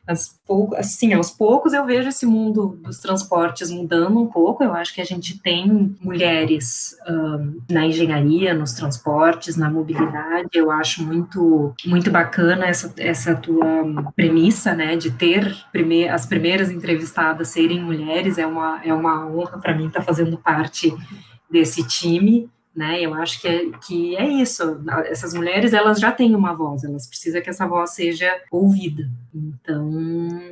[0.06, 0.74] As pou...
[0.76, 4.64] Assim, aos poucos eu vejo esse mundo dos transportes mudando um pouco.
[4.64, 10.50] Eu acho que a gente tem mulheres um, na engenharia, nos transportes, na mobilidade.
[10.54, 14.96] Eu acho muito, muito bacana essa, essa tua premissa, né?
[14.96, 16.08] De ter prime...
[16.08, 18.38] as primeiras entrevistadas serem mulheres.
[18.38, 20.94] É uma, é uma honra para mim estar tá fazendo parte
[21.50, 23.02] desse time, né?
[23.02, 24.80] Eu acho que é, que é isso.
[25.06, 29.10] Essas mulheres, elas já têm uma voz, elas precisam que essa voz seja ouvida.
[29.34, 29.90] Então,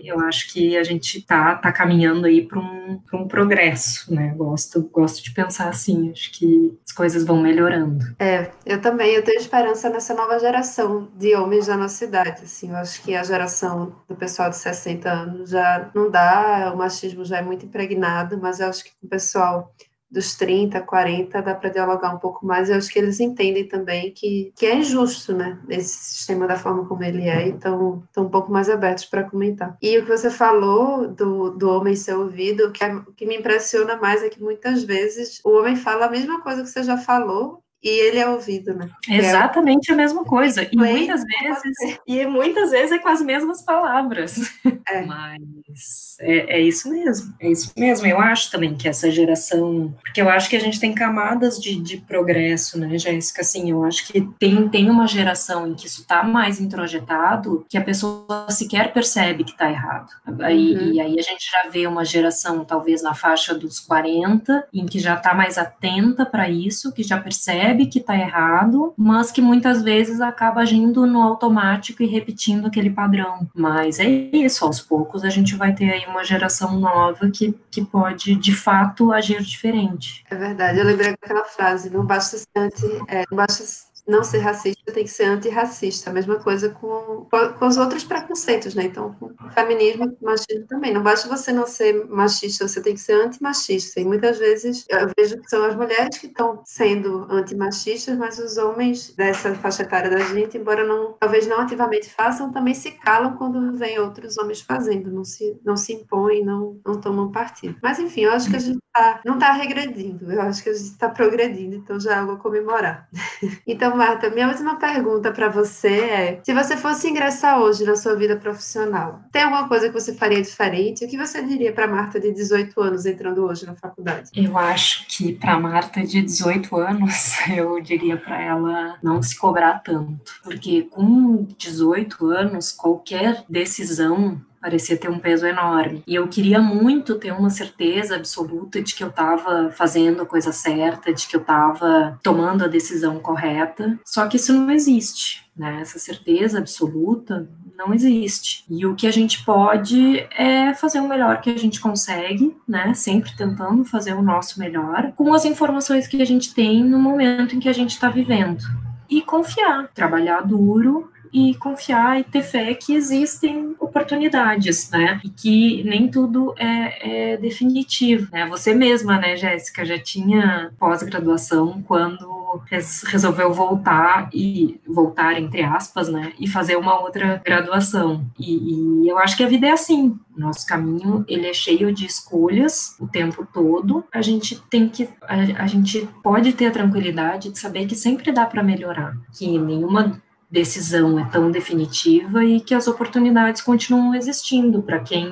[0.03, 4.33] eu acho que a gente tá, tá caminhando aí para um, um progresso, né?
[4.35, 8.03] Gosto, gosto de pensar assim, acho que as coisas vão melhorando.
[8.17, 12.69] É, eu também, eu tenho esperança nessa nova geração de homens da nossa idade, assim,
[12.69, 17.23] eu acho que a geração do pessoal de 60 anos já não dá, o machismo
[17.23, 19.71] já é muito impregnado, mas eu acho que o pessoal
[20.09, 22.69] dos 30, 40, dá para dialogar um pouco mais.
[22.69, 25.59] Eu acho que eles entendem também que, que é injusto, né?
[25.67, 29.77] Esse sistema da forma como ele é, então estão um pouco mais abertos para comentar.
[29.81, 33.37] E o que você falou do, do homem ser ouvido, o que, é, que me
[33.37, 36.97] impressiona mais é que muitas vezes o homem fala a mesma coisa que você já
[36.97, 38.89] falou e ele é ouvido, né?
[39.07, 40.67] É Exatamente é a mesma coisa.
[40.71, 44.35] E muitas vezes, e muitas vezes é com as mesmas palavras.
[44.87, 45.03] É.
[45.03, 48.05] Mas é, é, isso mesmo, é isso mesmo.
[48.05, 51.81] Eu acho também que essa geração, porque eu acho que a gente tem camadas de,
[51.81, 53.41] de progresso, né, Jéssica?
[53.41, 57.79] Assim, eu acho que tem, tem uma geração em que isso está mais introjetado que
[57.79, 60.11] a pessoa sequer percebe que está errado.
[60.41, 60.93] Aí, uhum.
[60.93, 64.99] E aí a gente já vê uma geração, talvez na faixa dos 40, em que
[64.99, 69.41] já está mais atenta para isso, que já percebe percebe que está errado, mas que
[69.41, 73.47] muitas vezes acaba agindo no automático e repetindo aquele padrão.
[73.53, 77.83] Mas é isso, aos poucos a gente vai ter aí uma geração nova que, que
[77.83, 80.23] pode de fato agir diferente.
[80.29, 83.63] É verdade, eu lembrei daquela frase, não basta ser anti, é, não basta
[84.07, 86.09] não ser racista tem que ser antirracista.
[86.09, 87.27] A mesma coisa com,
[87.59, 88.85] com os outros preconceitos, né?
[88.85, 90.93] Então, com feminismo e machismo também.
[90.93, 93.99] Não basta você não ser machista, você tem que ser antimachista.
[93.99, 98.57] E muitas vezes eu vejo que são as mulheres que estão sendo antimachistas, mas os
[98.57, 103.35] homens dessa faixa etária da gente, embora não, talvez não ativamente façam, também se calam
[103.35, 107.77] quando vem outros homens fazendo, não se, não se impõem, não, não tomam partido.
[107.81, 110.73] Mas enfim, eu acho que a gente tá, não está regredindo, eu acho que a
[110.73, 113.09] gente está progredindo, então já é algo comemorar.
[113.67, 118.15] então, Marta, minha última pergunta para você é: se você fosse ingressar hoje na sua
[118.15, 121.05] vida profissional, tem alguma coisa que você faria diferente?
[121.05, 124.29] O que você diria para Marta de 18 anos entrando hoje na faculdade?
[124.35, 129.79] Eu acho que para Marta de 18 anos, eu diria para ela não se cobrar
[129.79, 136.01] tanto, porque com 18 anos, qualquer decisão parecia ter um peso enorme.
[136.07, 140.51] E eu queria muito ter uma certeza absoluta de que eu estava fazendo a coisa
[140.51, 143.99] certa, de que eu estava tomando a decisão correta.
[144.03, 145.81] Só que isso não existe, né?
[145.81, 147.47] Essa certeza absoluta
[147.77, 148.65] não existe.
[148.67, 152.91] E o que a gente pode é fazer o melhor que a gente consegue, né?
[152.95, 157.55] Sempre tentando fazer o nosso melhor com as informações que a gente tem no momento
[157.55, 158.63] em que a gente está vivendo.
[159.07, 165.19] E confiar, trabalhar duro e confiar e ter fé que existem oportunidades, né?
[165.21, 168.45] E que nem tudo é, é definitivo, né?
[168.47, 172.63] Você mesma, né, Jéssica, já tinha pós-graduação quando
[173.07, 178.25] resolveu voltar e voltar entre aspas, né, e fazer uma outra graduação.
[178.39, 180.17] E, e, eu acho que a vida é assim.
[180.37, 184.05] Nosso caminho ele é cheio de escolhas o tempo todo.
[184.13, 188.31] A gente tem que, a, a gente pode ter a tranquilidade de saber que sempre
[188.31, 194.81] dá para melhorar, que nenhuma decisão é tão definitiva e que as oportunidades continuam existindo
[194.81, 195.31] para quem,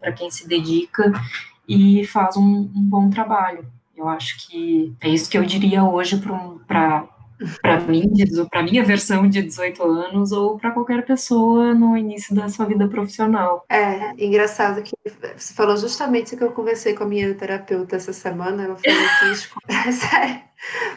[0.00, 1.12] para quem se dedica
[1.68, 3.66] e faz um, um, bom trabalho.
[3.96, 6.20] Eu acho que é isso que eu diria hoje
[6.66, 7.08] para
[7.60, 8.10] para mim,
[8.50, 12.88] para minha versão de 18 anos ou para qualquer pessoa no início da sua vida
[12.88, 13.64] profissional.
[13.68, 14.92] É, engraçado que
[15.36, 19.08] você falou justamente o que eu conversei com a minha terapeuta essa semana, ela falou
[19.18, 20.40] que sério,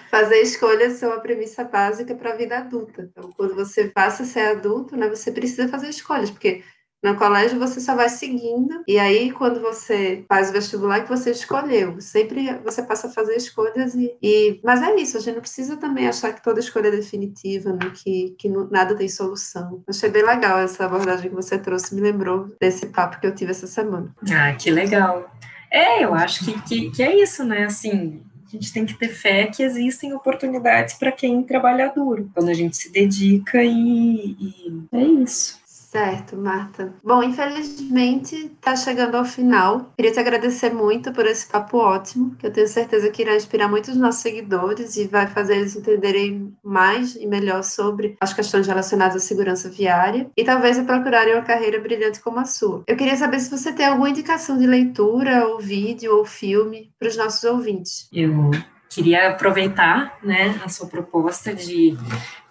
[0.09, 3.09] fazer escolhas é uma premissa básica para a vida adulta.
[3.11, 6.63] Então, quando você passa a ser adulto, né, você precisa fazer escolhas, porque
[7.05, 11.31] no colégio você só vai seguindo, e aí quando você faz o vestibular que você
[11.31, 14.59] escolheu, sempre você passa a fazer escolhas e, e...
[14.63, 17.91] mas é isso, a gente não precisa também achar que toda escolha é definitiva, né?
[17.93, 19.83] que, que nada tem solução.
[19.87, 23.51] Achei bem legal essa abordagem que você trouxe, me lembrou desse papo que eu tive
[23.51, 24.13] essa semana.
[24.31, 25.29] Ah, que legal.
[25.71, 27.65] É, eu acho que, que, que é isso, né?
[27.65, 32.49] Assim, a gente tem que ter fé que existem oportunidades para quem trabalha duro, quando
[32.49, 35.64] a gente se dedica e, e é isso.
[35.95, 36.93] Certo, Marta.
[37.01, 39.93] Bom, infelizmente está chegando ao final.
[39.95, 43.69] Queria te agradecer muito por esse papo ótimo, que eu tenho certeza que irá inspirar
[43.69, 49.15] muitos nossos seguidores e vai fazer eles entenderem mais e melhor sobre as questões relacionadas
[49.15, 52.83] à segurança viária e talvez a procurarem uma carreira brilhante como a sua.
[52.87, 57.07] Eu queria saber se você tem alguma indicação de leitura, ou vídeo, ou filme para
[57.07, 58.09] os nossos ouvintes.
[58.11, 58.51] Eu
[58.89, 61.97] queria aproveitar né, a sua proposta de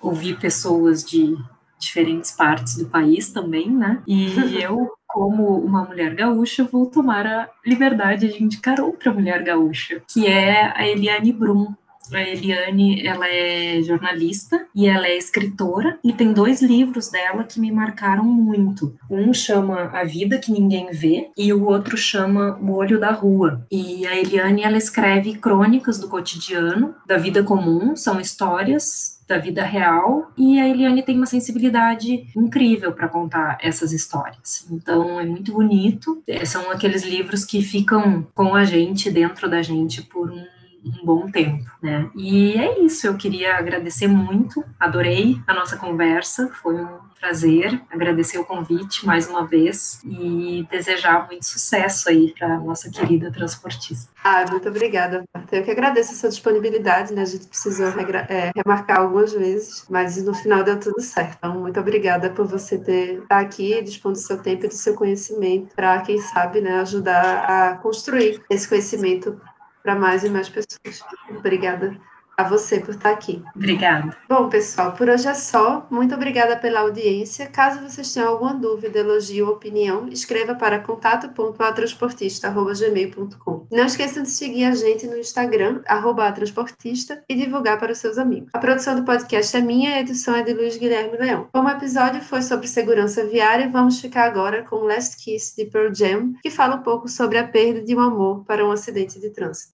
[0.01, 1.37] ouvir pessoas de
[1.85, 4.03] diferentes partes do país também, né?
[4.07, 10.03] E eu, como uma mulher gaúcha, vou tomar a liberdade de indicar outra mulher gaúcha,
[10.13, 11.73] que é a Eliane Brum.
[12.13, 17.59] A Eliane, ela é jornalista e ela é escritora e tem dois livros dela que
[17.59, 18.95] me marcaram muito.
[19.11, 23.67] Um chama A Vida que Ninguém Vê e o outro chama O Olho da Rua.
[23.71, 29.63] E a Eliane, ela escreve crônicas do cotidiano, da vida comum, são histórias da vida
[29.63, 34.67] real e a Eliane tem uma sensibilidade incrível para contar essas histórias.
[34.71, 36.23] Então é muito bonito.
[36.27, 40.45] É, são aqueles livros que ficam com a gente, dentro da gente, por um
[40.85, 42.11] um bom tempo, né?
[42.15, 48.39] E é isso, eu queria agradecer muito, adorei a nossa conversa, foi um prazer, agradecer
[48.39, 54.13] o convite mais uma vez e desejar muito sucesso aí para nossa querida transportista.
[54.23, 55.57] Ah, muito obrigada, Marta.
[55.57, 57.23] Eu que agradeço a sua disponibilidade, né?
[57.23, 57.87] A gente precisou
[58.29, 61.37] é, remarcar algumas vezes, mas no final deu tudo certo.
[61.39, 64.75] Então, muito obrigada por você ter estar tá aqui, dispondo do seu tempo e do
[64.75, 69.41] seu conhecimento para, quem sabe, né, ajudar a construir esse conhecimento
[69.83, 71.03] para mais e mais pessoas.
[71.31, 71.99] Obrigada
[72.37, 73.43] a você por estar aqui.
[73.55, 74.17] Obrigada.
[74.29, 75.87] Bom, pessoal, por hoje é só.
[75.91, 77.47] Muito obrigada pela audiência.
[77.47, 83.67] Caso vocês tenham alguma dúvida, elogio ou opinião, escreva para contato.atransportista.gmail.com.
[83.71, 88.51] Não esqueçam de seguir a gente no Instagram, atransportista, e divulgar para os seus amigos.
[88.53, 91.49] A produção do podcast é minha e a edição é de Luiz Guilherme Leão.
[91.53, 95.93] Como o episódio foi sobre segurança viária, vamos ficar agora com Last Kiss de Pearl
[95.95, 99.31] Jam, que fala um pouco sobre a perda de um amor para um acidente de
[99.31, 99.74] trânsito.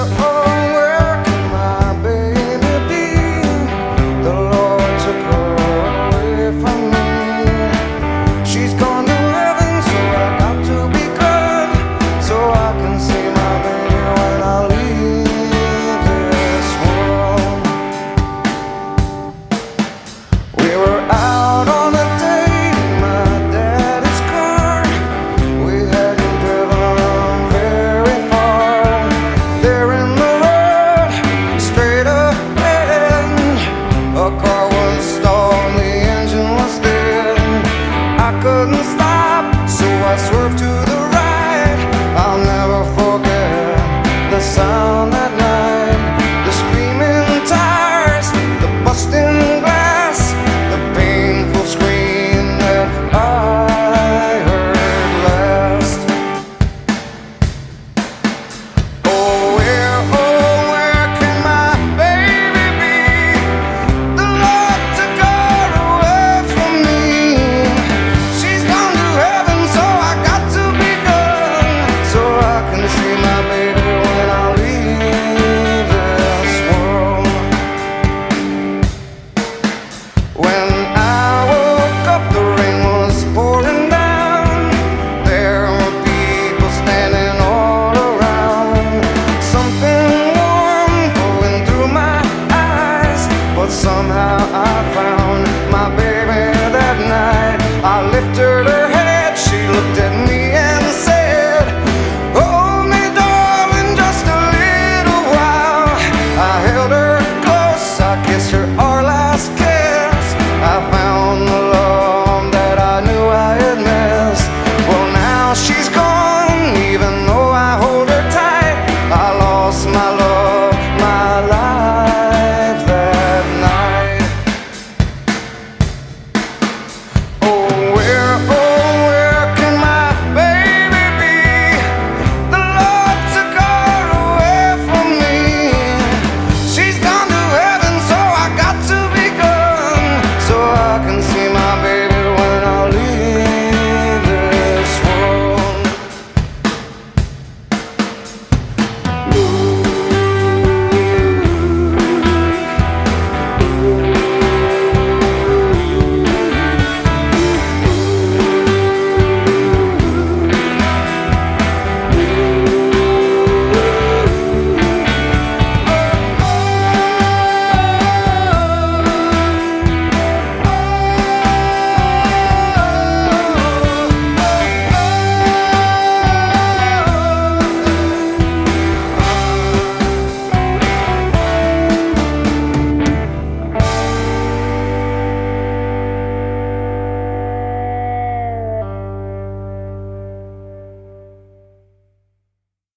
[0.00, 0.67] oh